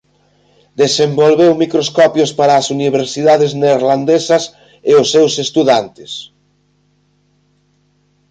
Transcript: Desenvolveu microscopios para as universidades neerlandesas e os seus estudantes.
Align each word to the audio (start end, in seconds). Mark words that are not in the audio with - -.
Desenvolveu 0.81 1.51
microscopios 1.63 2.31
para 2.39 2.53
as 2.59 2.67
universidades 2.77 3.51
neerlandesas 3.61 4.43
e 4.89 4.91
os 5.01 5.07
seus 5.13 5.33
estudantes. 5.45 6.11